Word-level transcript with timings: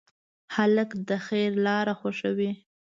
هلک 0.55 0.89
د 1.07 1.09
خیر 1.25 1.51
لاره 1.65 1.93
خوښوي. 1.99 2.51